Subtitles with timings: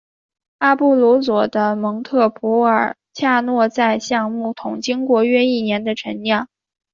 [0.57, 6.49] 阿布鲁佐的蒙特普尔恰诺在橡木桶经过约一年的陈酿。